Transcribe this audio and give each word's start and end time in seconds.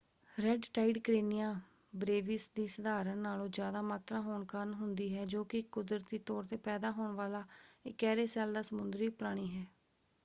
Red 0.37 0.63
tide 0.73 0.97
Karenia 0.99 1.51
brevis 1.95 2.49
ਦੀ 2.51 2.65
ਸਧਾਰਨ 2.67 3.17
ਨਾਲੋਂ 3.17 3.47
ਜ਼ਿਆਦਾ 3.49 3.81
ਮਾਤਰਾ 3.81 4.21
ਹੋਣ 4.21 4.45
ਕਾਰਨ 4.45 4.73
ਹੁੰਦੀ 4.73 5.13
ਹੈ 5.15 5.25
ਜੋ 5.27 5.43
ਕਿ 5.45 5.59
ਇੱਕ 5.59 5.69
ਕੁਦਰਤੀ 5.71 6.19
ਤੌਰ 6.21 6.45
‘ਤੇ 6.45 6.57
ਪੈਦਾ 6.59 6.91
ਹੋਣ 6.91 7.13
ਵਾਲਾ 7.15 7.45
ਇਕਿਹਰੇ 7.85 8.25
ਸੈੱਲ 8.27 8.53
ਦਾ 8.53 8.61
ਸਮੁੰਦਰੀ 8.63 9.09
ਪ੍ਰਾਣੀ 9.11 9.47
ਹੈ। 9.49 9.65